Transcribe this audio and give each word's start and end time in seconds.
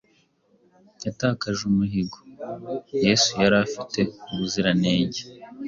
yatakaje 1.05 1.61
umuhigo. 1.71 2.17
'Yesu 3.03 3.29
yari 3.43 3.57
afite 3.65 3.99
ubuziranenge? 4.31 5.21